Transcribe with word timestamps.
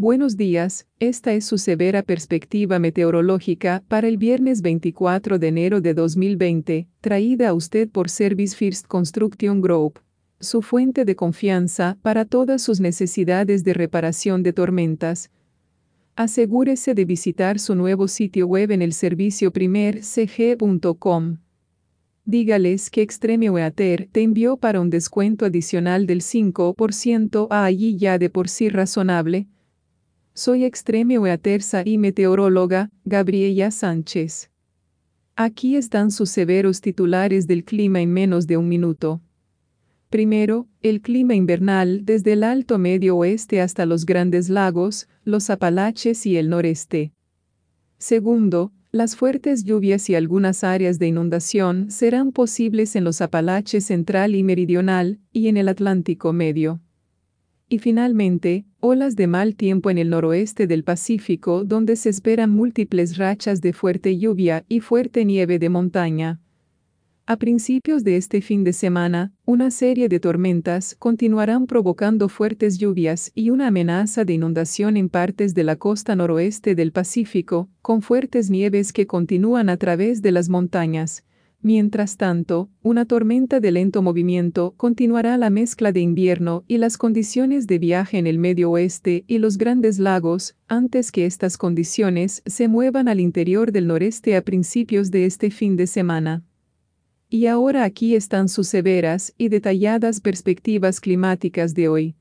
Buenos 0.00 0.38
días, 0.38 0.86
esta 0.98 1.34
es 1.34 1.44
su 1.44 1.58
severa 1.58 2.02
perspectiva 2.02 2.78
meteorológica 2.78 3.84
para 3.86 4.08
el 4.08 4.16
viernes 4.16 4.62
24 4.62 5.38
de 5.38 5.48
enero 5.48 5.82
de 5.82 5.92
2020, 5.92 6.88
traída 7.02 7.50
a 7.50 7.52
usted 7.52 7.86
por 7.86 8.08
Service 8.08 8.56
First 8.56 8.86
Construction 8.86 9.60
Group, 9.60 10.00
su 10.40 10.62
fuente 10.62 11.04
de 11.04 11.16
confianza 11.16 11.98
para 12.00 12.24
todas 12.24 12.62
sus 12.62 12.80
necesidades 12.80 13.62
de 13.62 13.74
reparación 13.74 14.42
de 14.42 14.54
tormentas. 14.54 15.30
Asegúrese 16.16 16.94
de 16.94 17.04
visitar 17.04 17.58
su 17.58 17.74
nuevo 17.74 18.08
sitio 18.08 18.46
web 18.46 18.70
en 18.70 18.80
el 18.80 18.94
servicio 18.94 19.52
primercg.com. 19.52 21.36
Dígales 22.24 22.88
que 22.88 23.02
Extreme 23.02 23.50
Weather 23.50 24.08
te 24.10 24.22
envió 24.22 24.56
para 24.56 24.80
un 24.80 24.88
descuento 24.88 25.44
adicional 25.44 26.06
del 26.06 26.22
5% 26.22 27.48
a 27.50 27.66
allí 27.66 27.98
ya 27.98 28.16
de 28.16 28.30
por 28.30 28.48
sí 28.48 28.70
razonable. 28.70 29.46
Soy 30.32 30.64
Extreme 30.64 31.18
Weathersa 31.18 31.82
y 31.84 31.98
meteoróloga, 31.98 32.90
Gabriela 33.04 33.70
Sánchez. 33.72 34.50
Aquí 35.34 35.76
están 35.76 36.12
sus 36.12 36.30
severos 36.30 36.80
titulares 36.80 37.48
del 37.48 37.64
clima 37.64 38.00
en 38.00 38.12
menos 38.12 38.46
de 38.46 38.56
un 38.56 38.68
minuto. 38.68 39.20
Primero, 40.08 40.68
el 40.82 41.02
clima 41.02 41.34
invernal 41.34 42.04
desde 42.04 42.34
el 42.34 42.44
Alto 42.44 42.78
Medio 42.78 43.16
Oeste 43.16 43.60
hasta 43.60 43.86
los 43.86 44.06
Grandes 44.06 44.48
Lagos, 44.48 45.08
los 45.24 45.50
Apalaches 45.50 46.24
y 46.26 46.36
el 46.36 46.48
Noreste. 46.48 47.12
Segundo, 47.98 48.72
las 48.92 49.16
fuertes 49.16 49.64
lluvias 49.64 50.08
y 50.10 50.14
algunas 50.14 50.62
áreas 50.62 50.98
de 50.98 51.08
inundación 51.08 51.90
serán 51.90 52.30
posibles 52.30 52.94
en 52.94 53.02
los 53.04 53.20
Apalaches 53.20 53.84
central 53.84 54.34
y 54.36 54.44
meridional, 54.44 55.18
y 55.32 55.48
en 55.48 55.56
el 55.56 55.68
Atlántico 55.68 56.32
medio. 56.32 56.80
Y 57.68 57.78
finalmente, 57.78 58.64
olas 58.80 59.16
de 59.16 59.26
mal 59.26 59.54
tiempo 59.54 59.90
en 59.90 59.98
el 59.98 60.10
noroeste 60.10 60.66
del 60.66 60.84
Pacífico 60.84 61.64
donde 61.64 61.96
se 61.96 62.08
esperan 62.08 62.50
múltiples 62.50 63.16
rachas 63.16 63.60
de 63.60 63.72
fuerte 63.72 64.18
lluvia 64.18 64.64
y 64.68 64.80
fuerte 64.80 65.24
nieve 65.24 65.58
de 65.58 65.68
montaña. 65.68 66.40
A 67.26 67.36
principios 67.36 68.02
de 68.02 68.16
este 68.16 68.40
fin 68.40 68.64
de 68.64 68.72
semana, 68.72 69.32
una 69.44 69.70
serie 69.70 70.08
de 70.08 70.18
tormentas 70.18 70.96
continuarán 70.98 71.66
provocando 71.66 72.28
fuertes 72.28 72.78
lluvias 72.78 73.30
y 73.36 73.50
una 73.50 73.68
amenaza 73.68 74.24
de 74.24 74.32
inundación 74.32 74.96
en 74.96 75.08
partes 75.08 75.54
de 75.54 75.62
la 75.62 75.76
costa 75.76 76.16
noroeste 76.16 76.74
del 76.74 76.90
Pacífico, 76.90 77.68
con 77.82 78.02
fuertes 78.02 78.50
nieves 78.50 78.92
que 78.92 79.06
continúan 79.06 79.68
a 79.68 79.76
través 79.76 80.22
de 80.22 80.32
las 80.32 80.48
montañas. 80.48 81.24
Mientras 81.62 82.16
tanto, 82.16 82.70
una 82.80 83.04
tormenta 83.04 83.60
de 83.60 83.70
lento 83.70 84.00
movimiento 84.00 84.72
continuará 84.78 85.36
la 85.36 85.50
mezcla 85.50 85.92
de 85.92 86.00
invierno 86.00 86.64
y 86.66 86.78
las 86.78 86.96
condiciones 86.96 87.66
de 87.66 87.78
viaje 87.78 88.16
en 88.16 88.26
el 88.26 88.38
medio 88.38 88.70
oeste 88.70 89.24
y 89.26 89.38
los 89.38 89.58
grandes 89.58 89.98
lagos, 89.98 90.56
antes 90.68 91.12
que 91.12 91.26
estas 91.26 91.58
condiciones 91.58 92.42
se 92.46 92.66
muevan 92.66 93.08
al 93.08 93.20
interior 93.20 93.72
del 93.72 93.88
noreste 93.88 94.36
a 94.36 94.42
principios 94.42 95.10
de 95.10 95.26
este 95.26 95.50
fin 95.50 95.76
de 95.76 95.86
semana. 95.86 96.42
Y 97.28 97.44
ahora 97.44 97.84
aquí 97.84 98.14
están 98.14 98.48
sus 98.48 98.66
severas 98.66 99.34
y 99.36 99.50
detalladas 99.50 100.22
perspectivas 100.22 100.98
climáticas 100.98 101.74
de 101.74 101.88
hoy. 101.88 102.16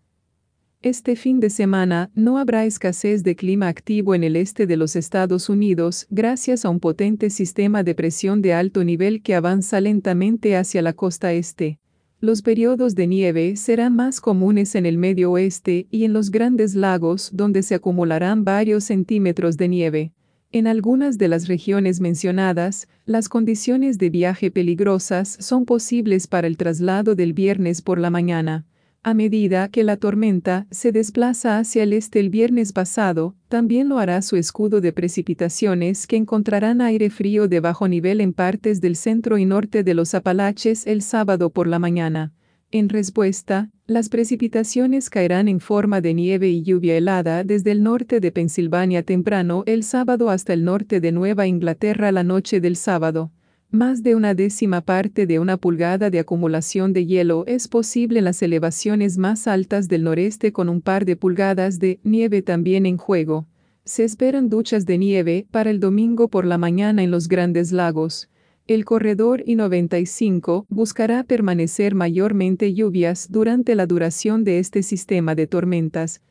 Este 0.82 1.18
fin 1.18 1.42
de 1.42 1.50
semana 1.50 2.10
no 2.16 2.38
habrá 2.38 2.64
escasez 2.64 3.22
de 3.24 3.36
clima 3.36 3.68
activo 3.68 4.16
en 4.16 4.24
el 4.24 4.38
este 4.38 4.66
de 4.66 4.78
los 4.78 4.96
Estados 4.96 5.50
Unidos 5.50 6.08
gracias 6.10 6.64
a 6.64 6.70
un 6.70 6.80
potente 6.80 7.30
sistema 7.30 7.84
de 7.84 7.96
presión 7.96 8.42
de 8.42 8.54
alto 8.54 8.86
nivel 8.86 9.22
que 9.22 9.36
avanza 9.36 9.82
lentamente 9.82 10.56
hacia 10.56 10.82
la 10.82 10.94
costa 10.94 11.34
este. 11.34 11.80
Los 12.22 12.42
periodos 12.42 12.96
de 12.96 13.08
nieve 13.08 13.58
serán 13.58 13.98
más 13.98 14.22
comunes 14.22 14.74
en 14.74 14.86
el 14.86 14.98
medio 14.98 15.32
oeste 15.32 15.88
y 15.92 16.06
en 16.06 16.14
los 16.14 16.32
grandes 16.32 16.76
lagos 16.76 17.32
donde 17.34 17.62
se 17.62 17.76
acumularán 17.76 18.46
varios 18.46 18.86
centímetros 18.86 19.58
de 19.58 19.68
nieve. 19.68 20.14
En 20.54 20.66
algunas 20.66 21.18
de 21.18 21.28
las 21.28 21.50
regiones 21.50 22.00
mencionadas, 22.00 22.88
las 23.06 23.28
condiciones 23.28 23.98
de 23.98 24.12
viaje 24.12 24.50
peligrosas 24.50 25.36
son 25.42 25.66
posibles 25.66 26.28
para 26.28 26.48
el 26.48 26.56
traslado 26.56 27.16
del 27.16 27.34
viernes 27.34 27.82
por 27.82 28.00
la 28.00 28.10
mañana. 28.10 28.66
A 29.02 29.14
medida 29.14 29.70
que 29.70 29.86
la 29.86 29.96
tormenta 29.96 30.68
se 30.72 30.92
desplaza 30.92 31.58
hacia 31.58 31.84
el 31.84 31.94
este 31.94 32.20
el 32.20 32.30
viernes 32.30 32.74
pasado, 32.74 33.34
también 33.48 33.88
lo 33.88 33.98
hará 33.98 34.22
su 34.22 34.36
escudo 34.36 34.82
de 34.82 34.92
precipitaciones 34.92 36.06
que 36.06 36.18
encontrarán 36.18 36.82
aire 36.82 37.10
frío 37.10 37.48
de 37.48 37.62
bajo 37.62 37.88
nivel 37.88 38.20
en 38.20 38.34
partes 38.34 38.82
del 38.82 38.98
centro 38.98 39.38
y 39.38 39.46
norte 39.46 39.84
de 39.84 39.94
los 39.94 40.14
Apalaches 40.14 40.86
el 40.86 41.02
sábado 41.02 41.50
por 41.50 41.68
la 41.68 41.80
mañana. 41.80 42.34
En 42.72 42.90
respuesta, 42.90 43.72
las 43.88 44.10
precipitaciones 44.10 45.10
caerán 45.10 45.48
en 45.48 45.62
forma 45.62 46.02
de 46.02 46.14
nieve 46.14 46.50
y 46.50 46.62
lluvia 46.62 46.98
helada 46.98 47.46
desde 47.46 47.72
el 47.72 47.82
norte 47.82 48.20
de 48.20 48.34
Pensilvania 48.34 49.02
temprano 49.02 49.64
el 49.66 49.84
sábado 49.84 50.30
hasta 50.30 50.52
el 50.52 50.66
norte 50.66 51.00
de 51.00 51.14
Nueva 51.14 51.48
Inglaterra 51.48 52.12
la 52.12 52.24
noche 52.24 52.60
del 52.60 52.76
sábado. 52.76 53.32
Más 53.72 54.02
de 54.02 54.16
una 54.16 54.34
décima 54.34 54.82
parte 54.82 55.28
de 55.28 55.38
una 55.38 55.56
pulgada 55.56 56.10
de 56.10 56.18
acumulación 56.18 56.92
de 56.92 57.06
hielo 57.06 57.44
es 57.46 57.68
posible 57.68 58.18
en 58.18 58.26
las 58.26 58.42
elevaciones 58.42 59.20
más 59.20 59.48
altas 59.48 59.88
del 59.88 60.06
noreste 60.06 60.52
con 60.52 60.70
un 60.70 60.82
par 60.82 61.06
de 61.06 61.16
pulgadas 61.16 61.78
de 61.78 62.00
nieve 62.04 62.42
también 62.42 62.88
en 62.88 62.98
juego. 62.98 63.46
Se 63.86 64.04
esperan 64.04 64.50
duchas 64.50 64.88
de 64.88 64.98
nieve 64.98 65.46
para 65.52 65.70
el 65.70 65.80
domingo 65.80 66.30
por 66.30 66.46
la 66.46 66.58
mañana 66.58 67.04
en 67.04 67.12
los 67.12 67.28
grandes 67.28 67.72
lagos. 67.72 68.32
El 68.66 68.86
corredor 68.86 69.44
I-95 69.46 70.66
buscará 70.68 71.24
permanecer 71.24 71.94
mayormente 71.94 72.74
lluvias 72.74 73.32
durante 73.32 73.76
la 73.76 73.86
duración 73.86 74.44
de 74.44 74.58
este 74.58 74.82
sistema 74.82 75.36
de 75.36 75.46
tormentas. 75.46 76.22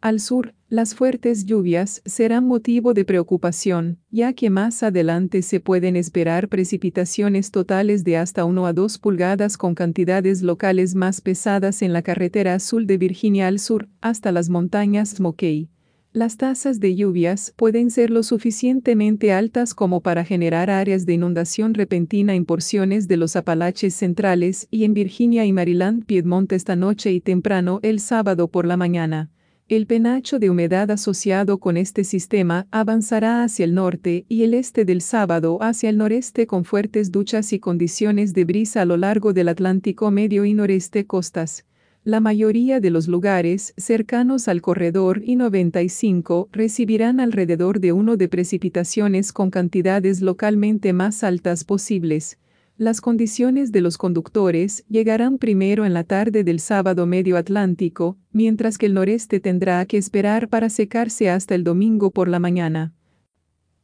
Al 0.00 0.18
sur, 0.18 0.54
las 0.74 0.96
fuertes 0.96 1.46
lluvias 1.46 2.02
serán 2.04 2.48
motivo 2.48 2.94
de 2.94 3.04
preocupación, 3.04 3.98
ya 4.10 4.32
que 4.32 4.50
más 4.50 4.82
adelante 4.82 5.42
se 5.42 5.60
pueden 5.60 5.94
esperar 5.94 6.48
precipitaciones 6.48 7.52
totales 7.52 8.02
de 8.02 8.16
hasta 8.16 8.44
1 8.44 8.66
a 8.66 8.72
2 8.72 8.98
pulgadas 8.98 9.56
con 9.56 9.76
cantidades 9.76 10.42
locales 10.42 10.96
más 10.96 11.20
pesadas 11.20 11.80
en 11.80 11.92
la 11.92 12.02
carretera 12.02 12.54
azul 12.54 12.88
de 12.88 12.98
Virginia 12.98 13.46
al 13.46 13.60
sur, 13.60 13.88
hasta 14.00 14.32
las 14.32 14.50
montañas 14.50 15.10
Smokey. 15.10 15.68
Las 16.12 16.38
tasas 16.38 16.80
de 16.80 16.96
lluvias 16.96 17.54
pueden 17.56 17.92
ser 17.92 18.10
lo 18.10 18.24
suficientemente 18.24 19.32
altas 19.32 19.74
como 19.74 20.00
para 20.00 20.24
generar 20.24 20.70
áreas 20.70 21.06
de 21.06 21.12
inundación 21.12 21.74
repentina 21.74 22.34
en 22.34 22.44
porciones 22.44 23.06
de 23.06 23.16
los 23.16 23.36
Apalaches 23.36 23.94
centrales 23.94 24.66
y 24.72 24.82
en 24.82 24.94
Virginia 24.94 25.46
y 25.46 25.52
Maryland 25.52 26.04
Piedmont 26.04 26.50
esta 26.50 26.74
noche 26.74 27.12
y 27.12 27.20
temprano 27.20 27.78
el 27.84 28.00
sábado 28.00 28.48
por 28.48 28.66
la 28.66 28.76
mañana. 28.76 29.30
El 29.66 29.86
penacho 29.86 30.38
de 30.38 30.50
humedad 30.50 30.90
asociado 30.90 31.56
con 31.56 31.78
este 31.78 32.04
sistema 32.04 32.66
avanzará 32.70 33.42
hacia 33.42 33.64
el 33.64 33.72
norte 33.72 34.26
y 34.28 34.42
el 34.42 34.52
este 34.52 34.84
del 34.84 35.00
sábado 35.00 35.56
hacia 35.62 35.88
el 35.88 35.96
noreste 35.96 36.46
con 36.46 36.66
fuertes 36.66 37.10
duchas 37.10 37.50
y 37.54 37.58
condiciones 37.60 38.34
de 38.34 38.44
brisa 38.44 38.82
a 38.82 38.84
lo 38.84 38.98
largo 38.98 39.32
del 39.32 39.48
Atlántico 39.48 40.10
medio 40.10 40.44
y 40.44 40.52
noreste 40.52 41.06
costas. 41.06 41.64
La 42.04 42.20
mayoría 42.20 42.78
de 42.80 42.90
los 42.90 43.08
lugares 43.08 43.72
cercanos 43.78 44.48
al 44.48 44.60
corredor 44.60 45.22
I-95 45.24 46.48
recibirán 46.52 47.18
alrededor 47.18 47.80
de 47.80 47.92
uno 47.92 48.18
de 48.18 48.28
precipitaciones 48.28 49.32
con 49.32 49.50
cantidades 49.50 50.20
localmente 50.20 50.92
más 50.92 51.24
altas 51.24 51.64
posibles. 51.64 52.36
Las 52.76 53.00
condiciones 53.00 53.70
de 53.70 53.80
los 53.80 53.96
conductores 53.96 54.84
llegarán 54.88 55.38
primero 55.38 55.84
en 55.84 55.94
la 55.94 56.02
tarde 56.02 56.42
del 56.42 56.58
sábado 56.58 57.06
medio 57.06 57.36
Atlántico, 57.36 58.18
mientras 58.32 58.78
que 58.78 58.86
el 58.86 58.94
noreste 58.94 59.38
tendrá 59.38 59.86
que 59.86 59.96
esperar 59.96 60.48
para 60.48 60.68
secarse 60.68 61.30
hasta 61.30 61.54
el 61.54 61.62
domingo 61.62 62.10
por 62.10 62.28
la 62.28 62.40
mañana. 62.40 62.92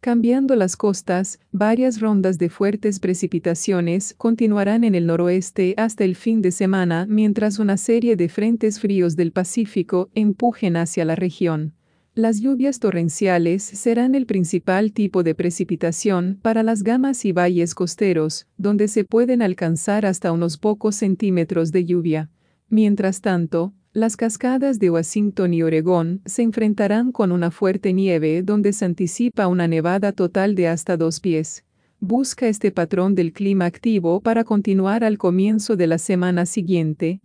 Cambiando 0.01 0.56
las 0.56 0.77
costas, 0.77 1.39
varias 1.53 2.01
rondas 2.01 2.37
de 2.39 2.48
fuertes 2.48 2.98
precipitaciones 2.98 4.15
continuarán 4.19 4.83
en 4.83 4.97
el 4.97 5.07
noroeste 5.07 5.75
hasta 5.77 6.03
el 6.03 6.16
fin 6.16 6.43
de 6.43 6.51
semana 6.51 7.07
mientras 7.09 7.60
una 7.60 7.77
serie 7.77 8.16
de 8.16 8.28
frentes 8.28 8.81
fríos 8.81 9.15
del 9.15 9.31
Pacífico 9.31 10.10
empujen 10.15 10.77
hacia 10.77 11.04
la 11.04 11.15
región. 11.15 11.75
Las 12.21 12.43
lluvias 12.43 12.81
torrenciales 12.81 13.63
serán 13.63 14.15
el 14.15 14.27
principal 14.27 14.93
tipo 14.93 15.22
de 15.22 15.34
precipitación 15.34 16.39
para 16.43 16.63
las 16.63 16.83
gamas 16.83 17.25
y 17.25 17.33
valles 17.33 17.75
costeros, 17.75 18.47
donde 18.59 18.89
se 18.89 19.07
pueden 19.07 19.41
alcanzar 19.41 20.05
hasta 20.05 20.31
unos 20.31 20.59
pocos 20.59 20.97
centímetros 20.97 21.72
de 21.72 21.87
lluvia. 21.87 22.31
Mientras 22.69 23.22
tanto, 23.22 23.72
las 23.95 24.19
cascadas 24.19 24.78
de 24.78 24.91
Washington 24.91 25.55
y 25.55 25.63
Oregón 25.63 26.21
se 26.27 26.43
enfrentarán 26.43 27.11
con 27.11 27.33
una 27.33 27.51
fuerte 27.51 27.95
nieve 27.95 28.43
donde 28.43 28.75
se 28.75 28.84
anticipa 28.84 29.47
una 29.47 29.67
nevada 29.67 30.13
total 30.13 30.55
de 30.55 30.69
hasta 30.69 30.99
dos 30.99 31.21
pies. 31.21 31.65
Busca 32.01 32.49
este 32.49 32.71
patrón 32.71 33.15
del 33.15 33.33
clima 33.33 33.65
activo 33.65 34.21
para 34.21 34.45
continuar 34.45 35.05
al 35.05 35.17
comienzo 35.17 35.75
de 35.75 35.87
la 35.87 35.97
semana 35.97 36.45
siguiente. 36.45 37.22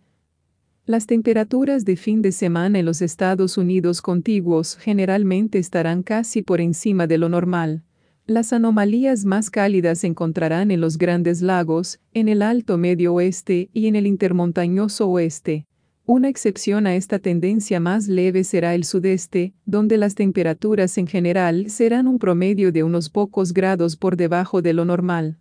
Las 0.87 1.07
temperaturas 1.07 1.83
de 1.83 1.95
fin 1.95 2.21
de 2.21 2.31
semana 2.31 2.77
en 2.77 2.85
los 2.85 3.01
Estados 3.01 3.57
Unidos 3.57 4.03
contiguos 4.03 4.77
generalmente 4.77 5.57
estarán 5.57 6.03
casi 6.03 6.43
por 6.43 6.61
encima 6.61 7.07
de 7.07 7.17
lo 7.17 7.27
normal. 7.27 7.81
Las 8.27 8.53
anomalías 8.53 9.25
más 9.25 9.49
cálidas 9.49 9.99
se 9.99 10.07
encontrarán 10.07 10.69
en 10.69 10.81
los 10.81 10.99
grandes 10.99 11.41
lagos, 11.41 11.99
en 12.13 12.29
el 12.29 12.43
alto 12.43 12.77
medio 12.77 13.15
oeste 13.15 13.71
y 13.73 13.87
en 13.87 13.95
el 13.95 14.05
intermontañoso 14.05 15.09
oeste. 15.09 15.65
Una 16.05 16.29
excepción 16.29 16.85
a 16.85 16.95
esta 16.95 17.17
tendencia 17.17 17.79
más 17.79 18.07
leve 18.07 18.43
será 18.43 18.75
el 18.75 18.83
sudeste, 18.83 19.55
donde 19.65 19.97
las 19.97 20.13
temperaturas 20.13 20.99
en 20.99 21.07
general 21.07 21.71
serán 21.71 22.07
un 22.07 22.19
promedio 22.19 22.71
de 22.71 22.83
unos 22.83 23.09
pocos 23.09 23.53
grados 23.53 23.97
por 23.97 24.17
debajo 24.17 24.61
de 24.61 24.73
lo 24.73 24.85
normal. 24.85 25.39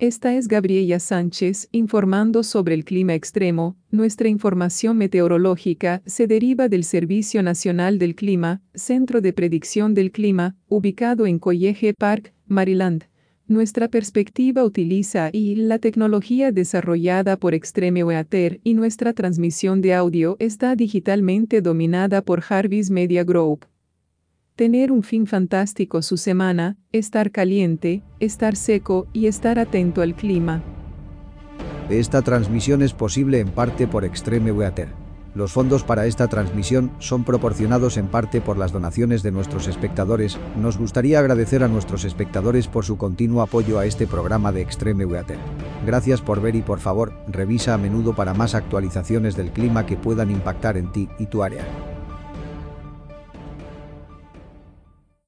Esta 0.00 0.32
es 0.36 0.46
Gabriela 0.46 1.00
Sánchez 1.00 1.68
informando 1.72 2.44
sobre 2.44 2.76
el 2.76 2.84
clima 2.84 3.14
extremo. 3.14 3.76
Nuestra 3.90 4.28
información 4.28 4.96
meteorológica 4.96 6.02
se 6.06 6.28
deriva 6.28 6.68
del 6.68 6.84
Servicio 6.84 7.42
Nacional 7.42 7.98
del 7.98 8.14
Clima, 8.14 8.62
Centro 8.74 9.20
de 9.20 9.32
Predicción 9.32 9.94
del 9.94 10.12
Clima, 10.12 10.54
ubicado 10.68 11.26
en 11.26 11.40
College 11.40 11.94
Park, 11.94 12.32
Maryland. 12.46 13.06
Nuestra 13.48 13.88
perspectiva 13.88 14.62
utiliza 14.62 15.30
y 15.32 15.56
la 15.56 15.80
tecnología 15.80 16.52
desarrollada 16.52 17.36
por 17.36 17.52
Extreme 17.54 18.04
Weather 18.04 18.60
y 18.62 18.74
nuestra 18.74 19.14
transmisión 19.14 19.80
de 19.80 19.94
audio 19.94 20.36
está 20.38 20.76
digitalmente 20.76 21.60
dominada 21.60 22.22
por 22.22 22.40
Jarvis 22.40 22.88
Media 22.88 23.24
Group 23.24 23.66
tener 24.58 24.90
un 24.90 25.04
fin 25.04 25.28
fantástico 25.28 26.02
su 26.02 26.16
semana, 26.16 26.78
estar 26.90 27.30
caliente, 27.30 28.02
estar 28.18 28.56
seco 28.56 29.06
y 29.12 29.28
estar 29.28 29.56
atento 29.56 30.02
al 30.02 30.16
clima. 30.16 30.64
Esta 31.88 32.22
transmisión 32.22 32.82
es 32.82 32.92
posible 32.92 33.38
en 33.38 33.50
parte 33.50 33.86
por 33.86 34.04
Extreme 34.04 34.50
Weather. 34.50 34.88
Los 35.36 35.52
fondos 35.52 35.84
para 35.84 36.06
esta 36.06 36.26
transmisión 36.26 36.90
son 36.98 37.22
proporcionados 37.22 37.96
en 37.98 38.08
parte 38.08 38.40
por 38.40 38.58
las 38.58 38.72
donaciones 38.72 39.22
de 39.22 39.30
nuestros 39.30 39.68
espectadores. 39.68 40.36
Nos 40.60 40.76
gustaría 40.76 41.20
agradecer 41.20 41.62
a 41.62 41.68
nuestros 41.68 42.04
espectadores 42.04 42.66
por 42.66 42.84
su 42.84 42.98
continuo 42.98 43.42
apoyo 43.42 43.78
a 43.78 43.86
este 43.86 44.08
programa 44.08 44.50
de 44.50 44.62
Extreme 44.62 45.06
Weather. 45.06 45.38
Gracias 45.86 46.20
por 46.20 46.42
ver 46.42 46.56
y 46.56 46.62
por 46.62 46.80
favor, 46.80 47.12
revisa 47.28 47.74
a 47.74 47.78
menudo 47.78 48.16
para 48.16 48.34
más 48.34 48.56
actualizaciones 48.56 49.36
del 49.36 49.52
clima 49.52 49.86
que 49.86 49.96
puedan 49.96 50.32
impactar 50.32 50.76
en 50.76 50.90
ti 50.90 51.08
y 51.20 51.26
tu 51.26 51.44
área. 51.44 51.64